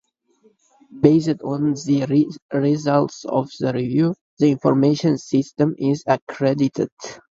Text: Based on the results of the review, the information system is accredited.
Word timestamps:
Based 1.01 1.43
on 1.43 1.73
the 1.73 2.33
results 2.51 3.23
of 3.25 3.51
the 3.59 3.71
review, 3.71 4.15
the 4.39 4.49
information 4.49 5.19
system 5.19 5.75
is 5.77 6.03
accredited. 6.07 6.89